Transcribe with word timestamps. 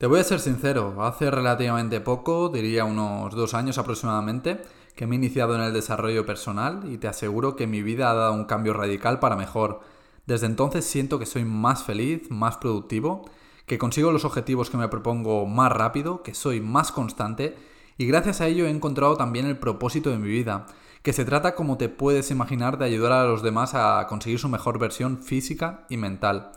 Te 0.00 0.06
voy 0.06 0.18
a 0.18 0.24
ser 0.24 0.40
sincero, 0.40 0.94
hace 1.04 1.30
relativamente 1.30 2.00
poco, 2.00 2.48
diría 2.48 2.86
unos 2.86 3.34
dos 3.34 3.52
años 3.52 3.76
aproximadamente, 3.76 4.62
que 4.96 5.06
me 5.06 5.14
he 5.14 5.18
iniciado 5.18 5.54
en 5.54 5.60
el 5.60 5.74
desarrollo 5.74 6.24
personal 6.24 6.90
y 6.90 6.96
te 6.96 7.06
aseguro 7.06 7.54
que 7.54 7.66
mi 7.66 7.82
vida 7.82 8.10
ha 8.10 8.14
dado 8.14 8.32
un 8.32 8.46
cambio 8.46 8.72
radical 8.72 9.18
para 9.18 9.36
mejor. 9.36 9.82
Desde 10.24 10.46
entonces 10.46 10.86
siento 10.86 11.18
que 11.18 11.26
soy 11.26 11.44
más 11.44 11.84
feliz, 11.84 12.30
más 12.30 12.56
productivo, 12.56 13.28
que 13.66 13.76
consigo 13.76 14.10
los 14.10 14.24
objetivos 14.24 14.70
que 14.70 14.78
me 14.78 14.88
propongo 14.88 15.44
más 15.44 15.70
rápido, 15.70 16.22
que 16.22 16.32
soy 16.32 16.62
más 16.62 16.92
constante 16.92 17.58
y 17.98 18.06
gracias 18.06 18.40
a 18.40 18.46
ello 18.46 18.64
he 18.64 18.70
encontrado 18.70 19.18
también 19.18 19.44
el 19.44 19.58
propósito 19.58 20.08
de 20.08 20.16
mi 20.16 20.30
vida, 20.30 20.64
que 21.02 21.12
se 21.12 21.26
trata, 21.26 21.54
como 21.54 21.76
te 21.76 21.90
puedes 21.90 22.30
imaginar, 22.30 22.78
de 22.78 22.86
ayudar 22.86 23.12
a 23.12 23.26
los 23.26 23.42
demás 23.42 23.74
a 23.74 24.06
conseguir 24.08 24.38
su 24.38 24.48
mejor 24.48 24.78
versión 24.78 25.18
física 25.18 25.84
y 25.90 25.98
mental. 25.98 26.52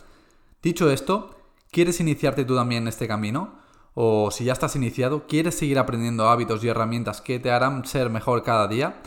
Dicho 0.61 0.89
esto, 0.89 1.42
¿quieres 1.73 1.99
iniciarte 1.99 2.45
tú 2.45 2.55
también 2.55 2.83
en 2.83 2.87
este 2.87 3.07
camino? 3.07 3.55
O 3.95 4.31
si 4.31 4.45
ya 4.45 4.53
estás 4.53 4.77
iniciado, 4.77 5.27
¿quieres 5.27 5.55
seguir 5.55 5.77
aprendiendo 5.77 6.29
hábitos 6.29 6.63
y 6.63 6.69
herramientas 6.69 7.19
que 7.19 7.39
te 7.39 7.51
harán 7.51 7.85
ser 7.85 8.09
mejor 8.09 8.43
cada 8.43 8.67
día? 8.67 9.01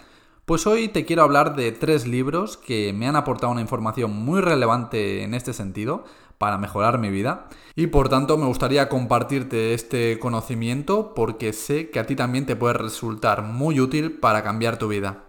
Pues 0.44 0.66
hoy 0.66 0.88
te 0.88 1.04
quiero 1.06 1.22
hablar 1.22 1.56
de 1.56 1.72
tres 1.72 2.06
libros 2.06 2.56
que 2.56 2.92
me 2.92 3.08
han 3.08 3.16
aportado 3.16 3.52
una 3.52 3.62
información 3.62 4.12
muy 4.12 4.40
relevante 4.40 5.22
en 5.22 5.34
este 5.34 5.52
sentido 5.52 6.04
para 6.38 6.58
mejorar 6.58 6.98
mi 6.98 7.08
vida 7.10 7.46
y 7.74 7.86
por 7.86 8.08
tanto 8.08 8.36
me 8.36 8.46
gustaría 8.46 8.88
compartirte 8.88 9.72
este 9.72 10.18
conocimiento 10.18 11.14
porque 11.14 11.52
sé 11.52 11.90
que 11.90 11.98
a 11.98 12.06
ti 12.06 12.14
también 12.14 12.46
te 12.46 12.54
puede 12.54 12.74
resultar 12.74 13.42
muy 13.42 13.80
útil 13.80 14.18
para 14.18 14.44
cambiar 14.44 14.78
tu 14.78 14.86
vida. 14.88 15.24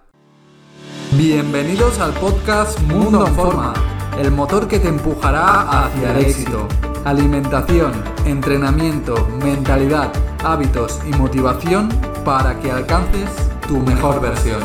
Bienvenidos 1.13 1.99
al 1.99 2.13
podcast 2.13 2.79
Mundo 2.81 3.25
en 3.25 3.33
Forma, 3.33 3.73
el 4.19 4.31
motor 4.31 4.67
que 4.67 4.79
te 4.79 4.89
empujará 4.89 5.85
hacia 5.85 6.11
el 6.11 6.25
éxito. 6.25 6.67
Alimentación, 7.05 7.93
entrenamiento, 8.25 9.27
mentalidad, 9.43 10.11
hábitos 10.43 10.99
y 11.05 11.11
motivación 11.17 11.89
para 12.25 12.59
que 12.59 12.71
alcances 12.71 13.29
tu 13.67 13.77
mejor 13.77 14.21
versión. 14.21 14.61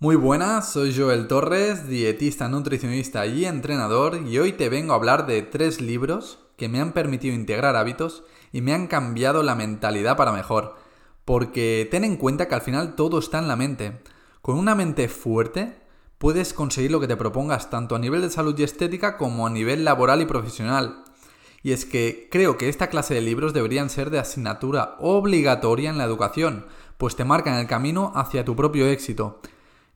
Muy 0.00 0.16
buenas, 0.16 0.70
soy 0.70 0.94
Joel 0.96 1.26
Torres, 1.28 1.88
dietista, 1.88 2.48
nutricionista 2.48 3.26
y 3.26 3.46
entrenador 3.46 4.20
y 4.26 4.38
hoy 4.38 4.52
te 4.52 4.68
vengo 4.68 4.92
a 4.92 4.96
hablar 4.96 5.26
de 5.26 5.42
tres 5.42 5.80
libros 5.80 6.38
que 6.56 6.68
me 6.68 6.80
han 6.80 6.92
permitido 6.92 7.34
integrar 7.34 7.74
hábitos 7.76 8.24
y 8.52 8.60
me 8.60 8.74
han 8.74 8.86
cambiado 8.86 9.42
la 9.42 9.54
mentalidad 9.54 10.16
para 10.16 10.32
mejor. 10.32 10.76
Porque 11.24 11.88
ten 11.90 12.04
en 12.04 12.16
cuenta 12.16 12.48
que 12.48 12.54
al 12.54 12.62
final 12.62 12.94
todo 12.94 13.18
está 13.18 13.38
en 13.38 13.48
la 13.48 13.56
mente. 13.56 14.00
Con 14.42 14.58
una 14.58 14.74
mente 14.74 15.08
fuerte 15.08 15.87
puedes 16.18 16.52
conseguir 16.52 16.90
lo 16.90 17.00
que 17.00 17.08
te 17.08 17.16
propongas 17.16 17.70
tanto 17.70 17.94
a 17.94 17.98
nivel 17.98 18.20
de 18.20 18.30
salud 18.30 18.58
y 18.58 18.64
estética 18.64 19.16
como 19.16 19.46
a 19.46 19.50
nivel 19.50 19.84
laboral 19.84 20.20
y 20.20 20.26
profesional. 20.26 21.04
Y 21.62 21.72
es 21.72 21.84
que 21.84 22.28
creo 22.30 22.56
que 22.56 22.68
esta 22.68 22.88
clase 22.88 23.14
de 23.14 23.20
libros 23.20 23.52
deberían 23.52 23.90
ser 23.90 24.10
de 24.10 24.18
asignatura 24.18 24.96
obligatoria 24.98 25.90
en 25.90 25.98
la 25.98 26.04
educación, 26.04 26.66
pues 26.98 27.16
te 27.16 27.24
marcan 27.24 27.58
el 27.58 27.66
camino 27.66 28.12
hacia 28.14 28.44
tu 28.44 28.54
propio 28.54 28.86
éxito. 28.86 29.40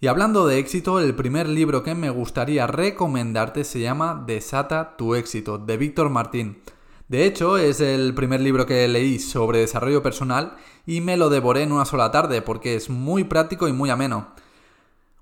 Y 0.01 0.09
hablando 0.09 0.47
de 0.48 0.59
éxito, 0.59 0.98
el 0.98 1.14
primer 1.14 1.48
libro 1.48 1.84
que 1.84 1.95
me 1.95 2.11
gustaría 2.11 2.67
recomendarte 2.67 3.62
se 3.62 3.81
llama 3.81 4.25
Desata 4.27 4.97
tu 4.97 5.14
éxito, 5.14 5.59
de 5.59 5.77
Víctor 5.77 6.11
Martín. 6.11 6.61
De 7.07 7.25
hecho, 7.25 7.57
es 7.57 7.81
el 7.81 8.14
primer 8.14 8.41
libro 8.41 8.67
que 8.67 8.89
leí 8.89 9.19
sobre 9.20 9.61
desarrollo 9.61 10.03
personal 10.03 10.57
y 10.86 11.01
me 11.01 11.17
lo 11.17 11.31
devoré 11.31 11.62
en 11.62 11.70
una 11.70 11.84
sola 11.84 12.11
tarde 12.11 12.42
porque 12.42 12.75
es 12.75 12.91
muy 12.91 13.23
práctico 13.25 13.69
y 13.69 13.73
muy 13.73 13.91
ameno. 13.91 14.33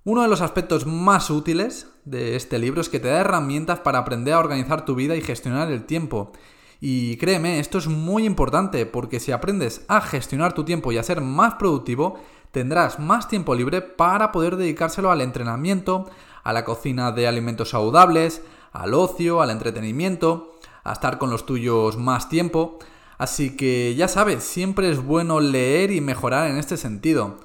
Uno 0.03 0.23
de 0.23 0.29
los 0.29 0.41
aspectos 0.41 0.87
más 0.87 1.29
útiles 1.29 1.89
de 2.07 2.35
este 2.35 2.59
libro 2.59 2.81
es 2.81 2.89
que 2.89 3.01
te 3.01 3.09
da 3.09 3.21
herramientas 3.21 3.81
para 3.81 3.99
aprender 3.99 4.33
a 4.33 4.39
organizar 4.39 4.87
tu 4.87 4.95
vida 4.95 5.15
y 5.15 5.21
gestionar 5.21 5.71
el 5.71 5.85
tiempo. 5.85 6.33
Y 6.81 7.19
créeme, 7.19 7.61
esto 7.61 7.77
es 7.77 7.87
muy 7.87 8.25
importante 8.25 8.87
porque 8.87 9.21
si 9.21 9.31
aprendes 9.31 9.85
a 9.89 10.01
gestionar 10.01 10.55
tu 10.55 10.65
tiempo 10.65 10.91
y 10.91 10.97
a 10.97 11.03
ser 11.03 11.21
más 11.21 11.57
productivo, 11.57 12.19
tendrás 12.51 12.99
más 12.99 13.29
tiempo 13.29 13.55
libre 13.55 13.83
para 13.83 14.33
poder 14.33 14.57
dedicárselo 14.57 15.11
al 15.11 15.21
entrenamiento, 15.21 16.09
a 16.45 16.55
la 16.55 16.65
cocina 16.65 17.13
de 17.13 17.29
alimentos 17.29 17.69
saludables, 17.69 18.41
al 18.73 18.95
ocio, 18.95 19.43
al 19.43 19.51
entretenimiento, 19.51 20.55
a 20.83 20.95
estar 20.95 21.19
con 21.19 21.29
los 21.29 21.45
tuyos 21.45 21.99
más 21.99 22.31
tiempo. 22.31 22.79
Así 23.19 23.55
que 23.55 23.95
ya 23.97 24.09
sabes, 24.09 24.45
siempre 24.45 24.91
es 24.91 25.05
bueno 25.05 25.41
leer 25.41 25.91
y 25.91 26.01
mejorar 26.01 26.51
en 26.51 26.57
este 26.57 26.79
sentido. 26.79 27.37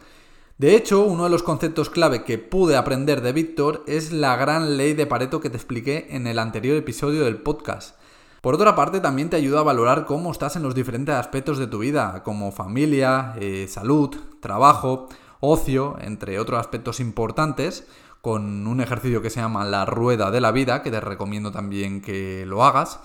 De 0.57 0.73
hecho, 0.73 1.01
uno 1.03 1.25
de 1.25 1.29
los 1.29 1.43
conceptos 1.43 1.89
clave 1.89 2.23
que 2.23 2.37
pude 2.37 2.77
aprender 2.77 3.19
de 3.19 3.33
Víctor 3.33 3.83
es 3.87 4.13
la 4.13 4.37
gran 4.37 4.77
ley 4.77 4.93
de 4.93 5.05
Pareto 5.05 5.41
que 5.41 5.49
te 5.49 5.57
expliqué 5.57 6.07
en 6.11 6.27
el 6.27 6.39
anterior 6.39 6.77
episodio 6.77 7.25
del 7.25 7.41
podcast. 7.41 7.97
Por 8.39 8.55
otra 8.55 8.73
parte, 8.73 9.01
también 9.01 9.29
te 9.29 9.35
ayuda 9.35 9.59
a 9.59 9.63
valorar 9.63 10.05
cómo 10.05 10.31
estás 10.31 10.55
en 10.55 10.63
los 10.63 10.73
diferentes 10.73 11.13
aspectos 11.13 11.57
de 11.57 11.67
tu 11.67 11.79
vida, 11.79 12.23
como 12.23 12.53
familia, 12.53 13.33
eh, 13.37 13.67
salud, 13.67 14.15
trabajo, 14.39 15.09
ocio, 15.41 15.97
entre 15.99 16.39
otros 16.39 16.57
aspectos 16.57 17.01
importantes, 17.01 17.85
con 18.21 18.65
un 18.65 18.79
ejercicio 18.79 19.21
que 19.21 19.29
se 19.29 19.41
llama 19.41 19.65
la 19.65 19.83
rueda 19.83 20.31
de 20.31 20.39
la 20.39 20.53
vida, 20.53 20.83
que 20.83 20.91
te 20.91 21.01
recomiendo 21.01 21.51
también 21.51 21.99
que 21.99 22.45
lo 22.45 22.63
hagas, 22.63 23.01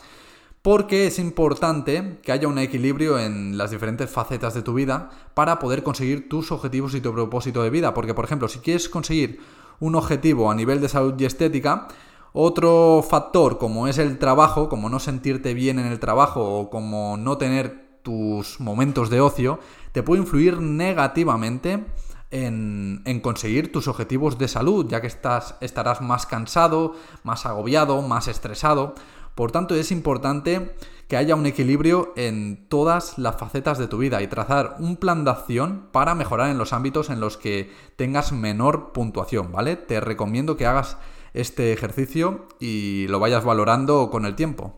porque 0.62 1.06
es 1.06 1.18
importante 1.18 2.18
que 2.22 2.32
haya 2.32 2.48
un 2.48 2.58
equilibrio 2.58 3.18
en 3.18 3.56
las 3.56 3.70
diferentes 3.70 4.10
facetas 4.10 4.52
de 4.52 4.62
tu 4.62 4.74
vida 4.74 5.10
para 5.34 5.58
poder 5.58 5.82
conseguir 5.82 6.28
tus 6.28 6.52
objetivos 6.52 6.94
y 6.94 7.00
tu 7.00 7.12
propósito 7.12 7.62
de 7.62 7.70
vida. 7.70 7.94
Porque, 7.94 8.12
por 8.12 8.26
ejemplo, 8.26 8.48
si 8.48 8.58
quieres 8.58 8.88
conseguir 8.88 9.40
un 9.80 9.94
objetivo 9.94 10.50
a 10.50 10.54
nivel 10.54 10.80
de 10.80 10.90
salud 10.90 11.14
y 11.18 11.24
estética, 11.24 11.88
otro 12.32 13.04
factor 13.08 13.58
como 13.58 13.88
es 13.88 13.98
el 13.98 14.18
trabajo, 14.18 14.68
como 14.68 14.90
no 14.90 15.00
sentirte 15.00 15.54
bien 15.54 15.78
en 15.78 15.86
el 15.86 15.98
trabajo 15.98 16.60
o 16.60 16.70
como 16.70 17.16
no 17.16 17.38
tener 17.38 17.98
tus 18.02 18.60
momentos 18.60 19.10
de 19.10 19.20
ocio, 19.20 19.58
te 19.92 20.02
puede 20.02 20.22
influir 20.22 20.60
negativamente 20.60 21.86
en, 22.30 23.20
conseguir 23.22 23.72
tus 23.72 23.88
objetivos 23.88 24.38
de 24.38 24.48
salud, 24.48 24.86
ya 24.88 25.00
que 25.00 25.06
estás, 25.06 25.56
estarás 25.60 26.00
más 26.00 26.26
cansado, 26.26 26.94
más 27.24 27.46
agobiado, 27.46 28.00
más 28.02 28.28
estresado. 28.28 28.94
Por 29.34 29.52
tanto, 29.52 29.74
es 29.74 29.90
importante 29.92 30.74
que 31.08 31.16
haya 31.16 31.34
un 31.34 31.46
equilibrio 31.46 32.12
en 32.16 32.68
todas 32.68 33.18
las 33.18 33.36
facetas 33.36 33.78
de 33.78 33.88
tu 33.88 33.98
vida 33.98 34.22
y 34.22 34.28
trazar 34.28 34.76
un 34.78 34.96
plan 34.96 35.24
de 35.24 35.32
acción 35.32 35.88
para 35.90 36.14
mejorar 36.14 36.50
en 36.50 36.58
los 36.58 36.72
ámbitos 36.72 37.10
en 37.10 37.18
los 37.18 37.36
que 37.36 37.70
tengas 37.96 38.30
menor 38.30 38.92
puntuación, 38.92 39.50
¿vale? 39.50 39.74
Te 39.74 39.98
recomiendo 40.00 40.56
que 40.56 40.66
hagas 40.66 40.98
este 41.34 41.72
ejercicio 41.72 42.46
y 42.60 43.06
lo 43.08 43.18
vayas 43.18 43.44
valorando 43.44 44.08
con 44.10 44.24
el 44.24 44.36
tiempo. 44.36 44.74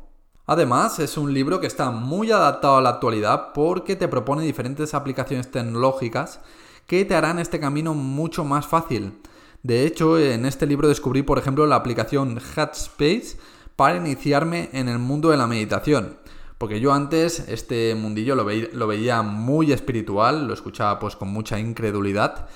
Además, 0.46 0.98
es 0.98 1.16
un 1.16 1.34
libro 1.34 1.60
que 1.60 1.66
está 1.66 1.90
muy 1.90 2.30
adaptado 2.30 2.78
a 2.78 2.82
la 2.82 2.90
actualidad 2.90 3.52
porque 3.52 3.94
te 3.94 4.08
propone 4.08 4.42
diferentes 4.42 4.94
aplicaciones 4.94 5.50
tecnológicas 5.50 6.40
que 6.86 7.04
te 7.04 7.14
harán 7.14 7.38
este 7.38 7.60
camino 7.60 7.94
mucho 7.94 8.44
más 8.44 8.66
fácil. 8.66 9.20
De 9.62 9.86
hecho, 9.86 10.18
en 10.18 10.44
este 10.44 10.66
libro 10.66 10.88
descubrí, 10.88 11.22
por 11.22 11.38
ejemplo, 11.38 11.66
la 11.66 11.76
aplicación 11.76 12.38
Headspace 12.38 13.36
para 13.76 13.96
iniciarme 13.96 14.70
en 14.72 14.88
el 14.88 14.98
mundo 14.98 15.30
de 15.30 15.36
la 15.36 15.46
meditación. 15.46 16.18
Porque 16.62 16.78
yo 16.78 16.92
antes 16.92 17.40
este 17.48 17.94
mundillo 17.96 18.36
lo, 18.36 18.86
veía 18.86 19.22
muy 19.22 19.72
espiritual, 19.72 20.46
lo 20.46 20.54
escuchaba 20.54 21.00
pues 21.00 21.16
con 21.16 21.28
mucha 21.28 21.58
incredulidad 21.58 22.48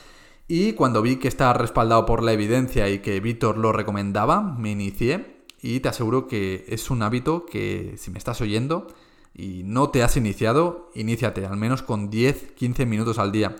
y 0.46 0.74
cuando 0.74 1.02
vi 1.02 1.16
que 1.16 1.26
estaba 1.26 1.54
respaldado 1.54 2.06
por 2.06 2.22
la 2.22 2.32
evidencia 2.32 2.88
y 2.88 3.00
que 3.00 3.18
Víctor 3.18 3.58
lo 3.58 3.72
recomendaba, 3.72 4.42
me 4.42 4.70
inicié 4.70 5.44
y 5.60 5.80
te 5.80 5.88
aseguro 5.88 6.28
que 6.28 6.64
es 6.68 6.88
un 6.88 7.02
hábito 7.02 7.46
que 7.46 7.94
si 7.96 8.12
me 8.12 8.18
estás 8.18 8.40
oyendo 8.40 8.86
y 9.34 9.62
no 9.64 9.90
te 9.90 10.04
has 10.04 10.16
iniciado, 10.16 10.92
iníciate 10.94 11.44
al 11.44 11.56
menos 11.56 11.82
con 11.82 12.08
10-15 12.08 12.86
minutos 12.86 13.18
al 13.18 13.32
día. 13.32 13.56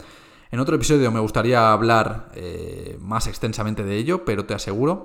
En 0.53 0.61
otro 0.61 0.77
episodio 0.77 1.11
me 1.11 1.19
gustaría 1.19 1.73
hablar 1.73 2.31
eh, 2.37 2.97
más 3.01 3.27
extensamente 3.27 3.83
de 3.83 3.97
ello, 3.97 4.25
pero 4.25 4.47
te 4.47 4.55
aseguro 4.55 5.03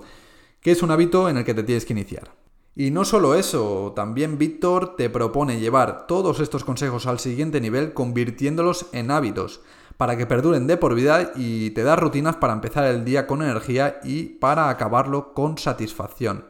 que 0.62 0.70
es 0.70 0.84
un 0.84 0.92
hábito 0.92 1.30
en 1.30 1.38
el 1.38 1.46
que 1.46 1.56
te 1.56 1.64
tienes 1.64 1.86
que 1.86 1.94
iniciar. 1.94 2.41
Y 2.76 2.92
no 2.92 3.04
solo 3.04 3.36
eso, 3.36 3.92
también 3.96 4.38
Víctor 4.38 4.96
te 4.96 5.10
propone 5.10 5.60
llevar 5.60 6.08
todos 6.08 6.40
estos 6.40 6.64
consejos 6.64 7.06
al 7.06 7.20
siguiente 7.20 7.60
nivel 7.60 7.94
convirtiéndolos 7.94 8.86
en 8.94 9.12
hábitos 9.12 9.62
para 9.98 10.18
que 10.18 10.26
perduren 10.26 10.66
de 10.66 10.78
por 10.78 10.96
vida 10.96 11.32
y 11.36 11.70
te 11.72 11.84
da 11.84 11.96
rutinas 11.96 12.38
para 12.38 12.54
empezar 12.54 12.86
el 12.86 13.06
día 13.06 13.28
con 13.28 13.44
energía 13.44 14.00
y 14.04 14.24
para 14.24 14.70
acabarlo 14.70 15.34
con 15.34 15.58
satisfacción. 15.58 16.46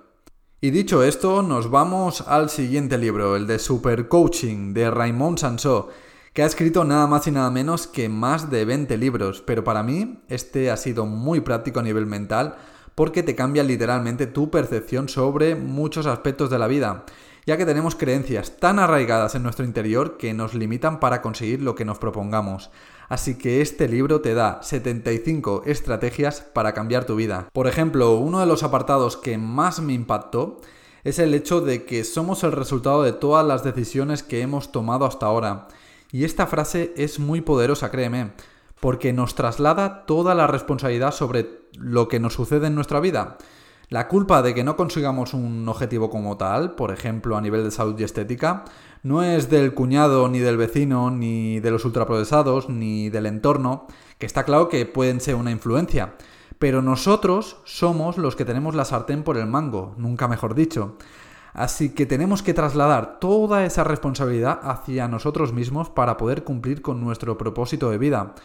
Y 0.61 0.69
dicho 0.69 1.03
esto, 1.03 1.41
nos 1.41 1.71
vamos 1.71 2.21
al 2.21 2.49
siguiente 2.49 2.97
libro, 2.97 3.35
el 3.35 3.47
de 3.47 3.57
Super 3.57 4.07
Coaching 4.07 4.73
de 4.73 4.91
Raymond 4.91 5.39
Sansó, 5.39 5.89
que 6.33 6.43
ha 6.43 6.45
escrito 6.45 6.83
nada 6.83 7.07
más 7.07 7.27
y 7.27 7.31
nada 7.31 7.49
menos 7.49 7.87
que 7.87 8.07
más 8.07 8.51
de 8.51 8.63
20 8.63 8.95
libros, 8.97 9.41
pero 9.41 9.63
para 9.63 9.83
mí 9.83 10.19
este 10.29 10.71
ha 10.71 10.77
sido 10.77 11.05
muy 11.05 11.41
práctico 11.41 11.79
a 11.79 11.83
nivel 11.83 12.05
mental 12.05 12.55
porque 12.95 13.23
te 13.23 13.35
cambia 13.35 13.63
literalmente 13.63 14.27
tu 14.27 14.49
percepción 14.49 15.09
sobre 15.09 15.55
muchos 15.55 16.05
aspectos 16.05 16.49
de 16.49 16.59
la 16.59 16.67
vida 16.67 17.05
ya 17.45 17.57
que 17.57 17.65
tenemos 17.65 17.95
creencias 17.95 18.57
tan 18.59 18.79
arraigadas 18.79 19.35
en 19.35 19.43
nuestro 19.43 19.65
interior 19.65 20.17
que 20.17 20.33
nos 20.33 20.53
limitan 20.53 20.99
para 20.99 21.21
conseguir 21.21 21.61
lo 21.61 21.75
que 21.75 21.85
nos 21.85 21.97
propongamos. 21.97 22.69
Así 23.09 23.37
que 23.37 23.61
este 23.61 23.89
libro 23.89 24.21
te 24.21 24.33
da 24.33 24.61
75 24.61 25.63
estrategias 25.65 26.41
para 26.41 26.73
cambiar 26.73 27.05
tu 27.05 27.15
vida. 27.15 27.49
Por 27.51 27.67
ejemplo, 27.67 28.15
uno 28.15 28.39
de 28.39 28.45
los 28.45 28.63
apartados 28.63 29.17
que 29.17 29.37
más 29.37 29.81
me 29.81 29.93
impactó 29.93 30.61
es 31.03 31.19
el 31.19 31.33
hecho 31.33 31.61
de 31.61 31.83
que 31.85 32.03
somos 32.03 32.43
el 32.43 32.51
resultado 32.51 33.03
de 33.03 33.11
todas 33.11 33.45
las 33.45 33.63
decisiones 33.63 34.23
que 34.23 34.41
hemos 34.41 34.71
tomado 34.71 35.05
hasta 35.05 35.25
ahora. 35.25 35.67
Y 36.11 36.25
esta 36.25 36.45
frase 36.45 36.93
es 36.95 37.19
muy 37.19 37.41
poderosa, 37.41 37.89
créeme, 37.89 38.31
porque 38.81 39.13
nos 39.13 39.35
traslada 39.35 40.05
toda 40.05 40.35
la 40.35 40.47
responsabilidad 40.47 41.13
sobre 41.13 41.61
lo 41.77 42.09
que 42.09 42.19
nos 42.19 42.33
sucede 42.33 42.67
en 42.67 42.75
nuestra 42.75 42.99
vida. 42.99 43.37
La 43.87 44.07
culpa 44.07 44.41
de 44.41 44.53
que 44.53 44.63
no 44.63 44.77
consigamos 44.77 45.33
un 45.33 45.67
objetivo 45.67 46.09
como 46.09 46.37
tal, 46.37 46.75
por 46.75 46.91
ejemplo 46.91 47.37
a 47.37 47.41
nivel 47.41 47.63
de 47.63 47.71
salud 47.71 47.99
y 47.99 48.03
estética, 48.03 48.63
no 49.03 49.21
es 49.21 49.49
del 49.49 49.73
cuñado, 49.73 50.29
ni 50.29 50.39
del 50.39 50.57
vecino, 50.57 51.11
ni 51.11 51.59
de 51.59 51.71
los 51.71 51.85
ultraprocesados, 51.85 52.69
ni 52.69 53.09
del 53.09 53.25
entorno, 53.25 53.87
que 54.17 54.25
está 54.25 54.43
claro 54.43 54.69
que 54.69 54.85
pueden 54.85 55.19
ser 55.19 55.35
una 55.35 55.51
influencia. 55.51 56.13
Pero 56.57 56.81
nosotros 56.81 57.57
somos 57.65 58.17
los 58.17 58.35
que 58.35 58.45
tenemos 58.45 58.75
la 58.75 58.85
sartén 58.85 59.23
por 59.23 59.37
el 59.37 59.47
mango, 59.47 59.93
nunca 59.97 60.27
mejor 60.27 60.55
dicho. 60.55 60.97
Así 61.53 61.89
que 61.89 62.05
tenemos 62.05 62.43
que 62.43 62.53
trasladar 62.53 63.19
toda 63.19 63.65
esa 63.65 63.83
responsabilidad 63.83 64.59
hacia 64.63 65.07
nosotros 65.07 65.51
mismos 65.51 65.89
para 65.89 66.15
poder 66.15 66.43
cumplir 66.43 66.81
con 66.81 67.01
nuestro 67.01 67.37
propósito 67.37 67.89
de 67.89 67.97
vida. 67.97 68.35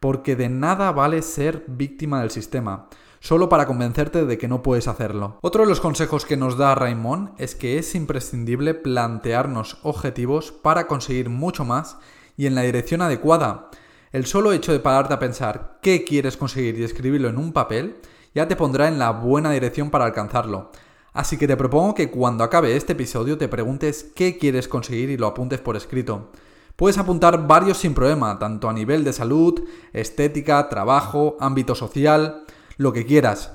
Porque 0.00 0.36
de 0.36 0.48
nada 0.48 0.92
vale 0.92 1.22
ser 1.22 1.64
víctima 1.66 2.20
del 2.20 2.30
sistema 2.30 2.88
solo 3.24 3.48
para 3.48 3.64
convencerte 3.64 4.26
de 4.26 4.36
que 4.36 4.48
no 4.48 4.62
puedes 4.62 4.86
hacerlo. 4.86 5.38
Otro 5.40 5.62
de 5.62 5.68
los 5.70 5.80
consejos 5.80 6.26
que 6.26 6.36
nos 6.36 6.58
da 6.58 6.74
Raymond 6.74 7.30
es 7.38 7.54
que 7.54 7.78
es 7.78 7.94
imprescindible 7.94 8.74
plantearnos 8.74 9.78
objetivos 9.82 10.52
para 10.52 10.86
conseguir 10.86 11.30
mucho 11.30 11.64
más 11.64 11.96
y 12.36 12.44
en 12.44 12.54
la 12.54 12.60
dirección 12.60 13.00
adecuada. 13.00 13.70
El 14.12 14.26
solo 14.26 14.52
hecho 14.52 14.72
de 14.72 14.78
pararte 14.78 15.14
a 15.14 15.18
pensar 15.18 15.78
qué 15.80 16.04
quieres 16.04 16.36
conseguir 16.36 16.78
y 16.78 16.84
escribirlo 16.84 17.30
en 17.30 17.38
un 17.38 17.54
papel 17.54 17.96
ya 18.34 18.46
te 18.46 18.56
pondrá 18.56 18.88
en 18.88 18.98
la 18.98 19.12
buena 19.12 19.52
dirección 19.52 19.88
para 19.88 20.04
alcanzarlo. 20.04 20.70
Así 21.14 21.38
que 21.38 21.48
te 21.48 21.56
propongo 21.56 21.94
que 21.94 22.10
cuando 22.10 22.44
acabe 22.44 22.76
este 22.76 22.92
episodio 22.92 23.38
te 23.38 23.48
preguntes 23.48 24.12
qué 24.14 24.36
quieres 24.36 24.68
conseguir 24.68 25.08
y 25.08 25.16
lo 25.16 25.28
apuntes 25.28 25.60
por 25.60 25.76
escrito. 25.76 26.30
Puedes 26.76 26.98
apuntar 26.98 27.46
varios 27.46 27.78
sin 27.78 27.94
problema, 27.94 28.38
tanto 28.38 28.68
a 28.68 28.72
nivel 28.72 29.04
de 29.04 29.12
salud, 29.12 29.62
estética, 29.92 30.68
trabajo, 30.68 31.36
ámbito 31.38 31.74
social 31.76 32.44
lo 32.76 32.92
que 32.92 33.06
quieras. 33.06 33.52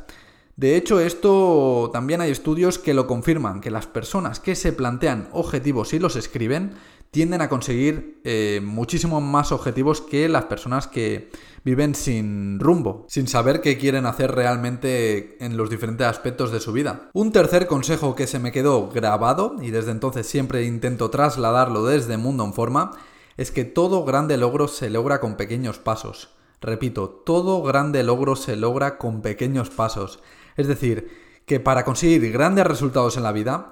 De 0.56 0.76
hecho, 0.76 1.00
esto 1.00 1.90
también 1.92 2.22
hay 2.22 2.32
estudios 2.32 2.80
que 2.80 2.94
lo 2.94 3.08
confirman, 3.08 3.62
que 3.62 3.72
las 3.72 3.88
personas 3.88 4.40
que 4.40 4.56
se 4.56 4.74
plantean 4.74 5.30
objetivos 5.32 5.94
y 5.94 6.00
los 6.00 6.16
escriben 6.16 6.76
tienden 7.12 7.42
a 7.42 7.50
conseguir 7.50 8.22
eh, 8.24 8.62
muchísimo 8.64 9.20
más 9.22 9.52
objetivos 9.52 10.02
que 10.02 10.30
las 10.30 10.46
personas 10.46 10.88
que 10.88 11.32
viven 11.64 11.96
sin 11.96 12.60
rumbo, 12.60 13.06
sin 13.08 13.28
saber 13.28 13.62
qué 13.62 13.78
quieren 13.78 14.06
hacer 14.06 14.32
realmente 14.32 15.44
en 15.44 15.58
los 15.58 15.70
diferentes 15.70 16.08
aspectos 16.08 16.52
de 16.52 16.60
su 16.60 16.72
vida. 16.72 17.10
Un 17.14 17.32
tercer 17.32 17.68
consejo 17.68 18.16
que 18.16 18.28
se 18.28 18.40
me 18.40 18.52
quedó 18.52 18.90
grabado, 18.90 19.56
y 19.62 19.72
desde 19.72 19.92
entonces 19.92 20.28
siempre 20.28 20.66
intento 20.66 21.10
trasladarlo 21.10 21.86
desde 21.86 22.18
Mundo 22.18 22.46
en 22.46 22.54
Forma, 22.54 22.92
es 23.38 23.52
que 23.52 23.66
todo 23.66 24.06
grande 24.06 24.38
logro 24.38 24.68
se 24.68 24.90
logra 24.90 25.20
con 25.20 25.36
pequeños 25.36 25.80
pasos. 25.80 26.36
Repito, 26.62 27.10
todo 27.10 27.64
grande 27.64 28.04
logro 28.04 28.36
se 28.36 28.56
logra 28.56 28.98
con 28.98 29.22
pequeños 29.22 29.70
pasos. 29.70 30.20
Es 30.58 30.68
decir, 30.68 31.10
que 31.46 31.60
para 31.60 31.86
conseguir 31.86 32.32
grandes 32.32 32.68
resultados 32.68 33.16
en 33.18 33.24
la 33.24 33.32
vida, 33.32 33.70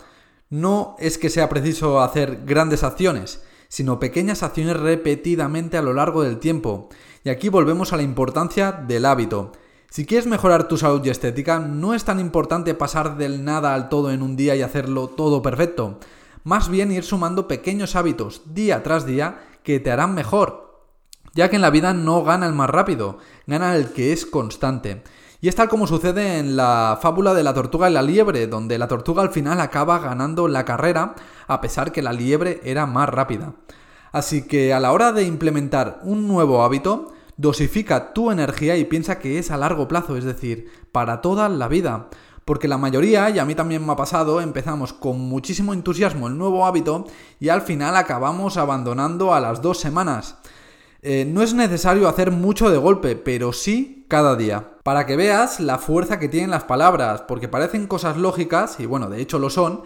no 0.50 0.96
es 1.00 1.18
que 1.18 1.30
sea 1.30 1.50
preciso 1.50 2.02
hacer 2.02 2.44
grandes 2.46 2.84
acciones, 2.84 3.44
sino 3.68 4.00
pequeñas 4.00 4.44
acciones 4.44 4.78
repetidamente 4.78 5.78
a 5.78 5.82
lo 5.82 5.94
largo 5.94 6.24
del 6.24 6.40
tiempo. 6.40 6.90
Y 7.24 7.30
aquí 7.30 7.50
volvemos 7.50 7.94
a 7.94 7.98
la 7.98 8.04
importancia 8.04 8.72
del 8.72 9.06
hábito. 9.06 9.52
Si 9.90 10.06
quieres 10.06 10.28
mejorar 10.28 10.68
tu 10.68 10.78
salud 10.78 11.04
y 11.06 11.10
estética, 11.10 11.60
no 11.60 11.94
es 11.94 12.04
tan 12.04 12.20
importante 12.20 12.74
pasar 12.74 13.18
del 13.18 13.44
nada 13.44 13.74
al 13.74 13.90
todo 13.90 14.12
en 14.12 14.22
un 14.22 14.36
día 14.36 14.56
y 14.56 14.62
hacerlo 14.62 15.08
todo 15.08 15.42
perfecto. 15.42 16.00
Más 16.44 16.70
bien 16.70 16.92
ir 16.92 17.04
sumando 17.04 17.48
pequeños 17.48 17.96
hábitos 17.96 18.54
día 18.54 18.84
tras 18.84 19.06
día 19.06 19.40
que 19.64 19.80
te 19.80 19.92
harán 19.92 20.14
mejor 20.14 20.68
ya 21.38 21.50
que 21.50 21.56
en 21.56 21.62
la 21.62 21.70
vida 21.70 21.94
no 21.94 22.24
gana 22.24 22.48
el 22.48 22.54
más 22.54 22.70
rápido, 22.70 23.20
gana 23.46 23.76
el 23.76 23.92
que 23.94 24.12
es 24.12 24.26
constante. 24.26 25.04
Y 25.40 25.50
es 25.50 25.56
tal 25.56 25.70
como 25.70 25.86
sucede 25.86 26.40
en 26.40 26.56
la 26.56 26.98
fábula 27.02 27.34
de 27.34 27.44
la 27.44 27.54
tortuga 27.54 27.90
y 27.90 27.94
la 27.94 28.02
liebre, 28.02 28.48
donde 28.48 28.80
la 28.80 28.88
tortuga 28.88 29.22
al 29.22 29.30
final 29.30 29.62
acaba 29.62 30.00
ganando 30.00 30.48
la 30.48 30.66
carrera 30.66 31.16
a 31.48 31.62
pesar 31.62 31.92
que 31.92 32.02
la 32.02 32.12
liebre 32.12 32.60
era 32.64 32.88
más 32.88 33.08
rápida. 33.10 33.54
Así 34.12 34.48
que 34.48 34.74
a 34.74 34.80
la 34.80 34.92
hora 34.92 35.12
de 35.12 35.24
implementar 35.24 36.00
un 36.04 36.28
nuevo 36.28 36.64
hábito, 36.64 37.14
dosifica 37.38 38.14
tu 38.14 38.32
energía 38.32 38.78
y 38.78 38.86
piensa 38.86 39.20
que 39.20 39.38
es 39.38 39.52
a 39.52 39.58
largo 39.58 39.88
plazo, 39.88 40.18
es 40.18 40.24
decir, 40.24 40.72
para 40.92 41.22
toda 41.22 41.50
la 41.50 41.68
vida. 41.68 42.10
Porque 42.44 42.68
la 42.68 42.78
mayoría, 42.78 43.30
y 43.30 43.40
a 43.40 43.46
mí 43.46 43.54
también 43.56 43.86
me 43.86 43.92
ha 43.92 43.96
pasado, 43.98 44.42
empezamos 44.42 44.94
con 44.94 45.20
muchísimo 45.20 45.74
entusiasmo 45.74 46.28
el 46.28 46.38
nuevo 46.38 46.66
hábito 46.66 47.06
y 47.40 47.50
al 47.50 47.62
final 47.62 47.96
acabamos 47.96 48.58
abandonando 48.58 49.34
a 49.34 49.40
las 49.40 49.62
dos 49.62 49.80
semanas. 49.80 50.38
Eh, 51.10 51.24
no 51.24 51.42
es 51.42 51.54
necesario 51.54 52.10
hacer 52.10 52.32
mucho 52.32 52.70
de 52.70 52.78
golpe, 52.78 53.16
pero 53.16 53.54
sí 53.54 54.06
cada 54.10 54.36
día. 54.36 54.72
Para 54.84 55.06
que 55.06 55.16
veas 55.16 55.62
la 55.62 55.78
fuerza 55.78 56.20
que 56.20 56.28
tienen 56.28 56.50
las 56.50 56.66
palabras, 56.66 57.22
porque 57.22 57.48
parecen 57.48 57.88
cosas 57.88 58.18
lógicas, 58.18 58.78
y 58.82 58.88
bueno, 58.88 59.10
de 59.10 59.22
hecho 59.22 59.40
lo 59.40 59.50
son, 59.50 59.84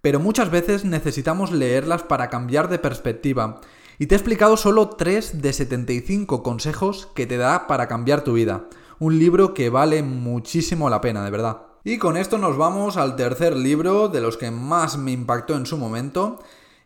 pero 0.00 0.20
muchas 0.20 0.52
veces 0.52 0.84
necesitamos 0.84 1.50
leerlas 1.50 2.04
para 2.04 2.30
cambiar 2.30 2.68
de 2.68 2.78
perspectiva. 2.78 3.60
Y 3.98 4.06
te 4.06 4.14
he 4.14 4.18
explicado 4.18 4.56
solo 4.56 4.90
3 4.90 5.42
de 5.42 5.52
75 5.52 6.44
consejos 6.44 7.08
que 7.16 7.26
te 7.26 7.36
da 7.36 7.66
para 7.66 7.88
cambiar 7.88 8.22
tu 8.22 8.34
vida. 8.34 8.66
Un 9.00 9.18
libro 9.18 9.54
que 9.54 9.70
vale 9.70 10.04
muchísimo 10.04 10.88
la 10.88 11.00
pena, 11.00 11.24
de 11.24 11.32
verdad. 11.32 11.62
Y 11.82 11.98
con 11.98 12.16
esto 12.16 12.38
nos 12.38 12.56
vamos 12.56 12.96
al 12.96 13.16
tercer 13.16 13.56
libro 13.56 14.06
de 14.06 14.20
los 14.20 14.36
que 14.36 14.52
más 14.52 14.96
me 14.98 15.10
impactó 15.10 15.56
en 15.56 15.66
su 15.66 15.78
momento, 15.78 16.38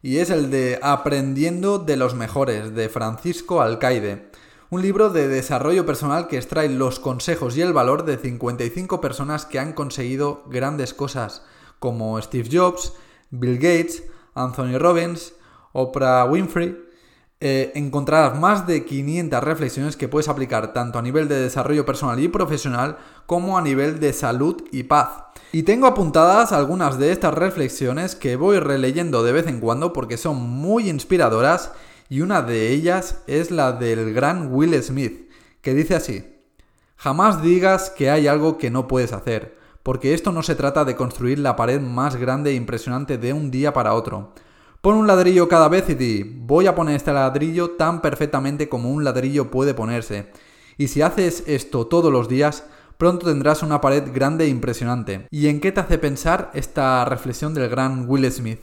y 0.05 0.19
es 0.19 0.29
el 0.29 0.51
de 0.51 0.79
Aprendiendo 0.83 1.79
de 1.79 1.97
los 1.97 2.15
Mejores, 2.15 2.75
de 2.75 2.91
Francisco 2.91 3.63
Alcaide. 3.63 4.29
Un 4.69 4.83
libro 4.83 5.09
de 5.09 5.29
desarrollo 5.29 5.87
personal 5.87 6.29
que 6.29 6.37
extrae 6.37 6.69
los 6.69 7.01
consejos 7.01 7.57
y 7.57 7.63
el 7.63 7.73
valor 7.73 8.05
de 8.05 8.19
55 8.19 9.01
personas 9.01 9.47
que 9.47 9.59
han 9.59 9.73
conseguido 9.73 10.45
grandes 10.51 10.93
cosas, 10.93 11.47
como 11.79 12.21
Steve 12.21 12.51
Jobs, 12.53 12.93
Bill 13.31 13.55
Gates, 13.55 14.03
Anthony 14.35 14.77
Robbins, 14.77 15.33
Oprah 15.73 16.27
Winfrey, 16.27 16.77
eh, 17.41 17.73
encontrarás 17.75 18.39
más 18.39 18.67
de 18.67 18.85
500 18.85 19.43
reflexiones 19.43 19.97
que 19.97 20.09
puedes 20.09 20.29
aplicar 20.29 20.75
tanto 20.75 20.99
a 20.99 21.03
nivel 21.03 21.29
de 21.29 21.41
desarrollo 21.41 21.87
personal 21.87 22.21
y 22.21 22.29
profesional 22.29 22.99
como 23.25 23.57
a 23.57 23.63
nivel 23.63 24.01
de 24.01 24.13
salud 24.13 24.65
y 24.71 24.83
paz. 24.83 25.25
Y 25.55 25.63
tengo 25.63 25.87
apuntadas 25.87 26.51
algunas 26.51 26.99
de 26.99 27.13
estas 27.13 27.33
reflexiones 27.33 28.17
que 28.17 28.35
voy 28.35 28.59
releyendo 28.59 29.23
de 29.23 29.31
vez 29.31 29.47
en 29.47 29.61
cuando 29.61 29.93
porque 29.93 30.17
son 30.17 30.43
muy 30.43 30.91
inspiradoras 30.91 31.71
y 32.09 32.23
una 32.23 32.43
de 32.43 32.73
ellas 32.73 33.21
es 33.29 33.53
la 33.53 33.71
del 33.71 34.13
gran 34.13 34.53
Will 34.53 34.75
Smith, 34.83 35.31
que 35.61 35.73
dice 35.73 35.95
así, 35.95 36.25
jamás 36.97 37.41
digas 37.41 37.91
que 37.91 38.11
hay 38.11 38.27
algo 38.27 38.59
que 38.59 38.69
no 38.69 38.89
puedes 38.89 39.13
hacer, 39.13 39.57
porque 39.85 40.13
esto 40.13 40.33
no 40.33 40.43
se 40.43 40.57
trata 40.57 40.85
de 40.85 40.97
construir 40.97 41.39
la 41.39 41.55
pared 41.55 41.81
más 41.81 42.17
grande 42.17 42.51
e 42.51 42.55
impresionante 42.55 43.17
de 43.17 43.33
un 43.33 43.53
día 43.53 43.73
para 43.73 43.95
otro, 43.95 44.35
Pon 44.81 44.97
un 44.97 45.07
ladrillo 45.07 45.49
cada 45.49 45.69
vez 45.69 45.89
y 45.89 45.95
di, 45.95 46.25
voy 46.25 46.67
a 46.67 46.75
poner 46.75 46.97
este 46.97 47.13
ladrillo 47.13 47.71
tan 47.77 48.03
perfectamente 48.03 48.69
como 48.69 48.91
un 48.91 49.05
ladrillo 49.05 49.53
puede 49.53 49.73
ponerse. 49.73 50.33
Y 50.77 50.89
si 50.89 51.01
haces 51.01 51.45
esto 51.47 51.87
todos 51.87 52.13
los 52.13 52.29
días, 52.29 52.65
pronto 52.97 53.27
tendrás 53.27 53.63
una 53.63 53.81
pared 53.81 54.05
grande 54.13 54.45
e 54.45 54.49
impresionante. 54.49 55.27
¿Y 55.31 55.49
en 55.49 55.61
qué 55.61 55.73
te 55.73 55.81
hace 55.81 55.99
pensar 55.99 56.51
esta 56.55 57.05
reflexión 57.05 57.55
del 57.55 57.69
gran 57.69 58.09
Will 58.09 58.31
Smith? 58.31 58.61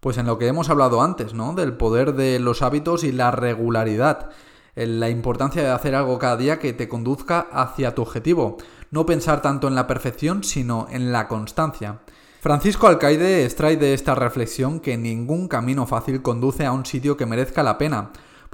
Pues 0.00 0.16
en 0.16 0.26
lo 0.26 0.38
que 0.38 0.46
hemos 0.46 0.70
hablado 0.70 1.02
antes, 1.02 1.34
¿no? 1.34 1.54
Del 1.54 1.76
poder 1.76 2.14
de 2.14 2.38
los 2.38 2.62
hábitos 2.62 3.04
y 3.04 3.12
la 3.12 3.30
regularidad. 3.30 4.30
En 4.74 4.98
la 4.98 5.10
importancia 5.10 5.62
de 5.62 5.68
hacer 5.68 5.94
algo 5.94 6.18
cada 6.18 6.36
día 6.36 6.58
que 6.58 6.72
te 6.72 6.88
conduzca 6.88 7.40
hacia 7.52 7.94
tu 7.94 8.02
objetivo. 8.02 8.56
No 8.90 9.04
pensar 9.04 9.42
tanto 9.42 9.68
en 9.68 9.74
la 9.74 9.86
perfección, 9.86 10.42
sino 10.42 10.86
en 10.90 11.12
la 11.12 11.28
constancia. 11.28 12.00
Francisco 12.40 12.86
Alcaide 12.86 13.44
extrae 13.44 13.76
de 13.76 13.92
esta 13.92 14.14
reflexión 14.14 14.80
que 14.80 14.96
ningún 14.96 15.46
camino 15.46 15.86
fácil 15.86 16.22
conduce 16.22 16.64
a 16.64 16.72
un 16.72 16.86
sitio 16.86 17.18
que 17.18 17.26
merezca 17.26 17.62
la 17.62 17.76
pena. 17.76 18.12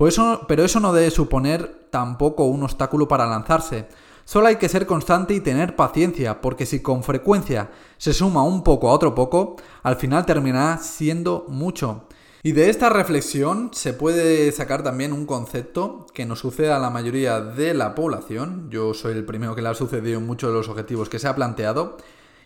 eso, 0.08 0.44
pero 0.48 0.64
eso 0.64 0.80
no 0.80 0.92
debe 0.92 1.12
suponer 1.12 1.86
tampoco 1.90 2.46
un 2.46 2.64
obstáculo 2.64 3.06
para 3.06 3.26
lanzarse. 3.26 3.86
Solo 4.26 4.48
hay 4.48 4.56
que 4.56 4.68
ser 4.68 4.86
constante 4.86 5.34
y 5.34 5.40
tener 5.40 5.76
paciencia, 5.76 6.40
porque 6.40 6.66
si 6.66 6.80
con 6.80 7.04
frecuencia 7.04 7.70
se 7.96 8.12
suma 8.12 8.42
un 8.42 8.64
poco 8.64 8.90
a 8.90 8.92
otro 8.92 9.14
poco, 9.14 9.54
al 9.84 9.94
final 9.94 10.26
terminará 10.26 10.78
siendo 10.78 11.46
mucho. 11.48 12.08
Y 12.42 12.50
de 12.50 12.68
esta 12.68 12.88
reflexión 12.88 13.70
se 13.72 13.92
puede 13.92 14.50
sacar 14.50 14.82
también 14.82 15.12
un 15.12 15.26
concepto 15.26 16.06
que 16.12 16.26
nos 16.26 16.40
sucede 16.40 16.72
a 16.72 16.80
la 16.80 16.90
mayoría 16.90 17.40
de 17.40 17.72
la 17.72 17.94
población. 17.94 18.68
Yo 18.68 18.94
soy 18.94 19.12
el 19.12 19.24
primero 19.24 19.54
que 19.54 19.62
le 19.62 19.68
ha 19.68 19.74
sucedido 19.74 20.18
en 20.18 20.26
muchos 20.26 20.50
de 20.50 20.56
los 20.56 20.68
objetivos 20.68 21.08
que 21.08 21.20
se 21.20 21.28
ha 21.28 21.36
planteado 21.36 21.96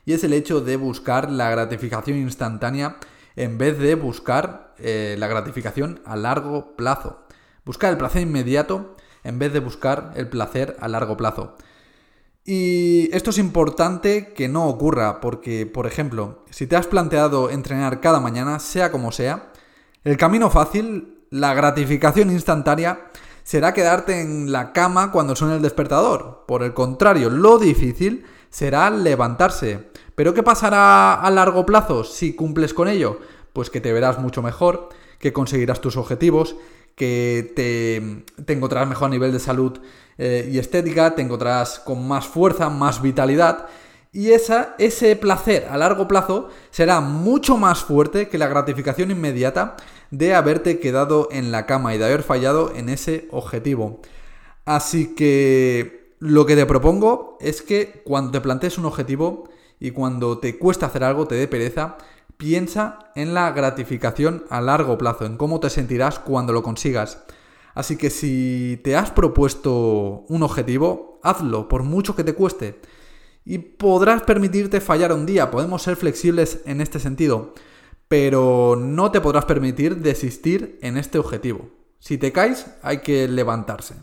y 0.04 0.12
es 0.12 0.22
el 0.22 0.34
hecho 0.34 0.60
de 0.60 0.76
buscar 0.76 1.30
la 1.30 1.48
gratificación 1.48 2.18
instantánea 2.18 2.98
en 3.36 3.56
vez 3.56 3.78
de 3.78 3.94
buscar 3.94 4.74
eh, 4.76 5.16
la 5.18 5.28
gratificación 5.28 6.02
a 6.04 6.14
largo 6.16 6.76
plazo. 6.76 7.24
Buscar 7.64 7.90
el 7.90 7.96
placer 7.96 8.20
inmediato 8.20 8.96
en 9.24 9.38
vez 9.38 9.52
de 9.52 9.60
buscar 9.60 10.12
el 10.16 10.28
placer 10.28 10.76
a 10.80 10.88
largo 10.88 11.16
plazo. 11.16 11.56
Y 12.44 13.14
esto 13.14 13.30
es 13.30 13.38
importante 13.38 14.32
que 14.32 14.48
no 14.48 14.66
ocurra, 14.66 15.20
porque, 15.20 15.66
por 15.66 15.86
ejemplo, 15.86 16.44
si 16.50 16.66
te 16.66 16.76
has 16.76 16.86
planteado 16.86 17.50
entrenar 17.50 18.00
cada 18.00 18.20
mañana, 18.20 18.58
sea 18.58 18.90
como 18.90 19.12
sea, 19.12 19.52
el 20.04 20.16
camino 20.16 20.50
fácil, 20.50 21.26
la 21.30 21.54
gratificación 21.54 22.30
instantánea, 22.30 23.10
será 23.42 23.74
quedarte 23.74 24.20
en 24.20 24.52
la 24.52 24.72
cama 24.72 25.12
cuando 25.12 25.36
suene 25.36 25.56
el 25.56 25.62
despertador. 25.62 26.44
Por 26.46 26.62
el 26.62 26.74
contrario, 26.74 27.30
lo 27.30 27.58
difícil 27.58 28.24
será 28.48 28.90
levantarse. 28.90 29.90
Pero 30.14 30.34
¿qué 30.34 30.42
pasará 30.42 31.14
a 31.14 31.30
largo 31.30 31.66
plazo 31.66 32.04
si 32.04 32.34
cumples 32.34 32.74
con 32.74 32.88
ello? 32.88 33.20
Pues 33.52 33.70
que 33.70 33.80
te 33.80 33.92
verás 33.92 34.18
mucho 34.18 34.42
mejor, 34.42 34.88
que 35.18 35.32
conseguirás 35.32 35.80
tus 35.80 35.96
objetivos, 35.96 36.56
que 36.96 37.52
te, 37.56 38.24
te 38.44 38.52
encontrarás 38.52 38.88
mejor 38.88 39.10
nivel 39.10 39.32
de 39.32 39.38
salud 39.38 39.80
eh, 40.18 40.48
y 40.52 40.58
estética, 40.58 41.14
te 41.14 41.22
encontrarás 41.22 41.78
con 41.78 42.06
más 42.06 42.26
fuerza, 42.26 42.68
más 42.68 43.00
vitalidad. 43.00 43.68
Y 44.12 44.32
esa, 44.32 44.74
ese 44.78 45.14
placer 45.16 45.66
a 45.70 45.78
largo 45.78 46.08
plazo 46.08 46.48
será 46.70 47.00
mucho 47.00 47.56
más 47.56 47.84
fuerte 47.84 48.28
que 48.28 48.38
la 48.38 48.48
gratificación 48.48 49.10
inmediata 49.10 49.76
de 50.10 50.34
haberte 50.34 50.80
quedado 50.80 51.28
en 51.30 51.52
la 51.52 51.64
cama 51.64 51.94
y 51.94 51.98
de 51.98 52.04
haber 52.04 52.22
fallado 52.22 52.74
en 52.74 52.88
ese 52.88 53.28
objetivo. 53.30 54.00
Así 54.64 55.14
que 55.14 56.14
lo 56.18 56.44
que 56.44 56.56
te 56.56 56.66
propongo 56.66 57.38
es 57.40 57.62
que 57.62 58.02
cuando 58.04 58.32
te 58.32 58.40
plantees 58.40 58.78
un 58.78 58.84
objetivo 58.84 59.48
y 59.78 59.92
cuando 59.92 60.38
te 60.38 60.58
cuesta 60.58 60.86
hacer 60.86 61.04
algo, 61.04 61.26
te 61.26 61.36
dé 61.36 61.48
pereza, 61.48 61.96
piensa 62.40 63.10
en 63.14 63.34
la 63.34 63.52
gratificación 63.52 64.44
a 64.48 64.62
largo 64.62 64.96
plazo, 64.96 65.26
en 65.26 65.36
cómo 65.36 65.60
te 65.60 65.68
sentirás 65.68 66.18
cuando 66.18 66.54
lo 66.54 66.62
consigas. 66.62 67.22
Así 67.74 67.98
que 67.98 68.08
si 68.08 68.80
te 68.82 68.96
has 68.96 69.10
propuesto 69.10 70.24
un 70.26 70.42
objetivo, 70.42 71.20
hazlo, 71.22 71.68
por 71.68 71.82
mucho 71.82 72.16
que 72.16 72.24
te 72.24 72.32
cueste. 72.32 72.80
Y 73.44 73.58
podrás 73.58 74.22
permitirte 74.22 74.80
fallar 74.80 75.12
un 75.12 75.26
día, 75.26 75.50
podemos 75.50 75.82
ser 75.82 75.96
flexibles 75.96 76.62
en 76.64 76.80
este 76.80 76.98
sentido, 76.98 77.52
pero 78.08 78.74
no 78.74 79.10
te 79.10 79.20
podrás 79.20 79.44
permitir 79.44 79.98
desistir 79.98 80.78
en 80.80 80.96
este 80.96 81.18
objetivo. 81.18 81.68
Si 81.98 82.16
te 82.16 82.32
caes, 82.32 82.66
hay 82.82 82.98
que 83.02 83.28
levantarse. 83.28 83.96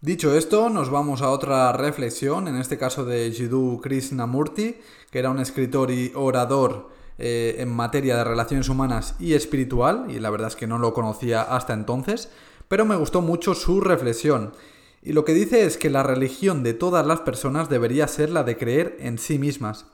Dicho 0.00 0.34
esto, 0.34 0.70
nos 0.70 0.88
vamos 0.88 1.20
a 1.20 1.28
otra 1.28 1.70
reflexión, 1.74 2.48
en 2.48 2.56
este 2.56 2.78
caso 2.78 3.04
de 3.04 3.30
Jiddu 3.30 3.78
Krishnamurti, 3.82 4.76
que 5.10 5.18
era 5.18 5.30
un 5.30 5.38
escritor 5.38 5.90
y 5.90 6.12
orador 6.14 7.01
eh, 7.18 7.56
en 7.58 7.68
materia 7.68 8.16
de 8.16 8.24
relaciones 8.24 8.68
humanas 8.68 9.14
y 9.20 9.34
espiritual, 9.34 10.06
y 10.08 10.18
la 10.18 10.30
verdad 10.30 10.48
es 10.48 10.56
que 10.56 10.66
no 10.66 10.78
lo 10.78 10.94
conocía 10.94 11.42
hasta 11.42 11.72
entonces, 11.72 12.30
pero 12.68 12.84
me 12.84 12.96
gustó 12.96 13.20
mucho 13.20 13.54
su 13.54 13.80
reflexión. 13.80 14.52
Y 15.02 15.12
lo 15.12 15.24
que 15.24 15.34
dice 15.34 15.64
es 15.64 15.76
que 15.76 15.90
la 15.90 16.02
religión 16.02 16.62
de 16.62 16.74
todas 16.74 17.06
las 17.06 17.20
personas 17.20 17.68
debería 17.68 18.06
ser 18.08 18.30
la 18.30 18.44
de 18.44 18.56
creer 18.56 18.96
en 19.00 19.18
sí 19.18 19.38
mismas. 19.38 19.86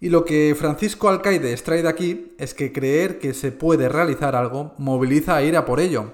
Y 0.00 0.10
lo 0.10 0.24
que 0.24 0.54
Francisco 0.58 1.08
Alcaide 1.08 1.52
extrae 1.52 1.82
de 1.82 1.88
aquí 1.88 2.32
es 2.38 2.54
que 2.54 2.72
creer 2.72 3.18
que 3.18 3.34
se 3.34 3.50
puede 3.50 3.88
realizar 3.88 4.36
algo 4.36 4.74
moviliza 4.78 5.36
a 5.36 5.42
ir 5.42 5.56
a 5.56 5.64
por 5.64 5.80
ello. 5.80 6.12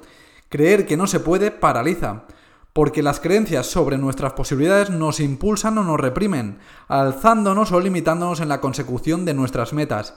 Creer 0.48 0.86
que 0.86 0.96
no 0.96 1.06
se 1.06 1.20
puede 1.20 1.50
paraliza. 1.50 2.24
Porque 2.72 3.02
las 3.02 3.20
creencias 3.20 3.66
sobre 3.66 3.98
nuestras 3.98 4.32
posibilidades 4.32 4.90
nos 4.90 5.20
impulsan 5.20 5.76
o 5.78 5.84
nos 5.84 6.00
reprimen, 6.00 6.58
alzándonos 6.88 7.72
o 7.72 7.80
limitándonos 7.80 8.40
en 8.40 8.48
la 8.48 8.60
consecución 8.60 9.24
de 9.24 9.34
nuestras 9.34 9.72
metas. 9.72 10.14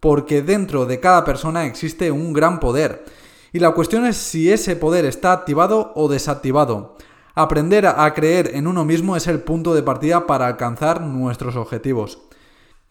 Porque 0.00 0.42
dentro 0.42 0.86
de 0.86 1.00
cada 1.00 1.24
persona 1.24 1.66
existe 1.66 2.10
un 2.10 2.32
gran 2.32 2.60
poder. 2.60 3.04
Y 3.52 3.58
la 3.58 3.72
cuestión 3.72 4.06
es 4.06 4.16
si 4.16 4.50
ese 4.50 4.76
poder 4.76 5.04
está 5.04 5.32
activado 5.32 5.92
o 5.94 6.08
desactivado. 6.08 6.96
Aprender 7.34 7.86
a 7.86 8.12
creer 8.14 8.50
en 8.54 8.66
uno 8.66 8.84
mismo 8.84 9.16
es 9.16 9.26
el 9.26 9.40
punto 9.40 9.74
de 9.74 9.82
partida 9.82 10.26
para 10.26 10.46
alcanzar 10.46 11.00
nuestros 11.00 11.56
objetivos. 11.56 12.27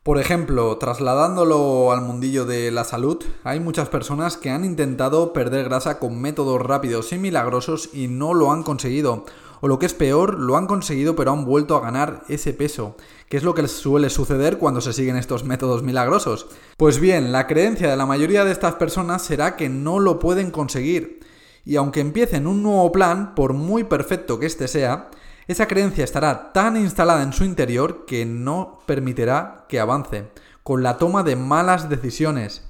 Por 0.07 0.19
ejemplo, 0.19 0.77
trasladándolo 0.77 1.91
al 1.91 1.99
mundillo 1.99 2.45
de 2.45 2.71
la 2.71 2.85
salud, 2.85 3.21
hay 3.43 3.59
muchas 3.59 3.89
personas 3.89 4.37
que 4.37 4.49
han 4.49 4.63
intentado 4.63 5.33
perder 5.33 5.65
grasa 5.65 5.99
con 5.99 6.21
métodos 6.21 6.61
rápidos 6.61 7.11
y 7.11 7.17
milagrosos 7.17 7.89
y 7.91 8.07
no 8.07 8.33
lo 8.33 8.53
han 8.53 8.63
conseguido. 8.63 9.25
O 9.59 9.67
lo 9.67 9.79
que 9.79 9.85
es 9.85 9.93
peor, 9.93 10.39
lo 10.39 10.55
han 10.55 10.65
conseguido 10.65 11.17
pero 11.17 11.33
han 11.33 11.43
vuelto 11.43 11.75
a 11.75 11.81
ganar 11.81 12.23
ese 12.29 12.53
peso, 12.53 12.95
que 13.27 13.35
es 13.35 13.43
lo 13.43 13.53
que 13.53 13.67
suele 13.67 14.09
suceder 14.09 14.59
cuando 14.59 14.79
se 14.79 14.93
siguen 14.93 15.17
estos 15.17 15.43
métodos 15.43 15.83
milagrosos. 15.83 16.47
Pues 16.77 17.01
bien, 17.01 17.33
la 17.33 17.45
creencia 17.45 17.89
de 17.89 17.97
la 17.97 18.05
mayoría 18.05 18.45
de 18.45 18.53
estas 18.53 18.75
personas 18.75 19.23
será 19.23 19.57
que 19.57 19.67
no 19.67 19.99
lo 19.99 20.19
pueden 20.19 20.51
conseguir. 20.51 21.19
Y 21.65 21.75
aunque 21.75 21.99
empiecen 21.99 22.47
un 22.47 22.63
nuevo 22.63 22.93
plan, 22.93 23.35
por 23.35 23.51
muy 23.51 23.83
perfecto 23.83 24.39
que 24.39 24.45
éste 24.45 24.69
sea, 24.69 25.09
esa 25.47 25.67
creencia 25.67 26.03
estará 26.03 26.51
tan 26.51 26.75
instalada 26.77 27.23
en 27.23 27.33
su 27.33 27.45
interior 27.45 28.05
que 28.05 28.25
no 28.25 28.79
permitirá 28.85 29.65
que 29.69 29.79
avance, 29.79 30.29
con 30.63 30.83
la 30.83 30.97
toma 30.97 31.23
de 31.23 31.35
malas 31.35 31.89
decisiones. 31.89 32.63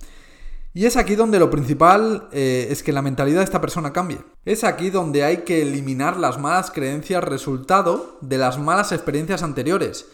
Y 0.73 0.85
es 0.85 0.95
aquí 0.95 1.15
donde 1.15 1.39
lo 1.39 1.49
principal 1.49 2.27
eh, 2.31 2.67
es 2.69 2.83
que 2.83 2.93
la 2.93 3.01
mentalidad 3.01 3.39
de 3.39 3.45
esta 3.45 3.61
persona 3.61 3.93
cambie. 3.93 4.19
Es 4.45 4.63
aquí 4.63 4.91
donde 4.91 5.23
hay 5.23 5.37
que 5.37 5.63
eliminar 5.63 6.17
las 6.17 6.37
malas 6.37 6.69
creencias 6.69 7.23
resultado 7.23 8.19
de 8.21 8.37
las 8.37 8.59
malas 8.59 8.91
experiencias 8.91 9.41
anteriores. 9.41 10.05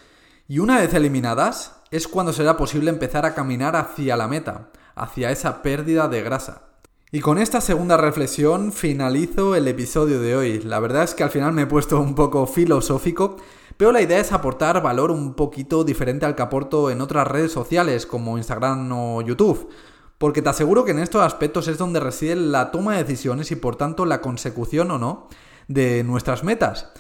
Y 0.48 0.60
una 0.60 0.80
vez 0.80 0.94
eliminadas, 0.94 1.74
es 1.92 2.08
cuando 2.08 2.32
será 2.32 2.56
posible 2.56 2.90
empezar 2.90 3.26
a 3.26 3.36
caminar 3.36 3.76
hacia 3.76 4.16
la 4.16 4.30
meta, 4.30 4.70
hacia 4.96 5.32
esa 5.32 5.62
pérdida 5.62 6.08
de 6.08 6.24
grasa. 6.24 6.73
Y 7.16 7.20
con 7.20 7.38
esta 7.38 7.62
segunda 7.62 7.96
reflexión 7.96 8.72
finalizo 8.72 9.54
el 9.54 9.68
episodio 9.68 10.20
de 10.20 10.36
hoy. 10.36 10.62
La 10.62 10.80
verdad 10.80 11.04
es 11.04 11.14
que 11.14 11.22
al 11.22 11.30
final 11.30 11.54
me 11.54 11.62
he 11.62 11.68
puesto 11.68 12.02
un 12.02 12.16
poco 12.16 12.48
filosófico, 12.48 13.38
pero 13.78 13.92
la 13.92 14.02
idea 14.02 14.18
es 14.18 14.32
aportar 14.32 14.82
valor 14.82 15.12
un 15.12 15.36
poquito 15.36 15.84
diferente 15.84 16.26
al 16.26 16.34
que 16.34 16.42
aporto 16.42 16.90
en 16.90 17.02
otras 17.02 17.28
redes 17.28 17.52
sociales 17.52 18.08
como 18.08 18.36
Instagram 18.40 18.92
o 18.94 19.22
YouTube. 19.22 19.70
Porque 20.18 20.42
te 20.42 20.50
aseguro 20.50 20.86
que 20.86 20.90
en 20.90 20.98
estos 20.98 21.22
aspectos 21.22 21.68
es 21.68 21.78
donde 21.78 22.00
reside 22.00 22.36
la 22.36 22.72
toma 22.72 22.96
de 22.96 23.04
decisiones 23.04 23.52
y 23.52 23.58
por 23.58 23.76
tanto 23.76 24.08
la 24.08 24.20
consecución 24.20 24.90
o 24.90 24.98
no 24.98 25.28
de 25.68 26.04
nuestras 26.04 26.44
metas. 26.44 26.94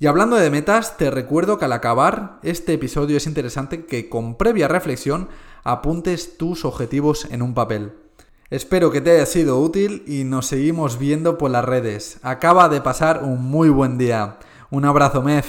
Y 0.00 0.08
hablando 0.08 0.34
de 0.34 0.50
metas, 0.50 0.96
te 0.96 1.12
recuerdo 1.12 1.58
que 1.58 1.66
al 1.66 1.72
acabar 1.74 2.40
este 2.42 2.72
episodio 2.72 3.18
es 3.18 3.28
interesante 3.28 3.86
que 3.86 4.08
con 4.08 4.34
previa 4.34 4.66
reflexión 4.66 5.28
apuntes 5.62 6.38
tus 6.38 6.64
objetivos 6.64 7.28
en 7.30 7.40
un 7.40 7.54
papel. 7.54 7.92
Espero 8.50 8.90
que 8.90 9.00
te 9.00 9.12
haya 9.12 9.26
sido 9.26 9.60
útil 9.60 10.02
y 10.08 10.24
nos 10.24 10.46
seguimos 10.46 10.98
viendo 10.98 11.38
por 11.38 11.52
las 11.52 11.64
redes. 11.64 12.18
Acaba 12.24 12.68
de 12.68 12.80
pasar 12.80 13.22
un 13.22 13.44
muy 13.44 13.68
buen 13.68 13.96
día. 13.96 14.38
Un 14.70 14.84
abrazo, 14.84 15.22
Mef. 15.22 15.46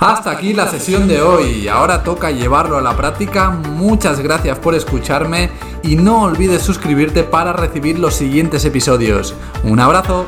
Hasta 0.00 0.32
aquí 0.32 0.54
la 0.54 0.66
sesión 0.66 1.06
de 1.06 1.22
hoy. 1.22 1.68
Ahora 1.68 2.02
toca 2.02 2.32
llevarlo 2.32 2.78
a 2.78 2.82
la 2.82 2.96
práctica. 2.96 3.50
Muchas 3.50 4.18
gracias 4.18 4.58
por 4.58 4.74
escucharme 4.74 5.50
y 5.84 5.94
no 5.94 6.22
olvides 6.22 6.62
suscribirte 6.62 7.22
para 7.22 7.52
recibir 7.52 8.00
los 8.00 8.14
siguientes 8.14 8.64
episodios. 8.64 9.32
Un 9.62 9.78
abrazo. 9.78 10.26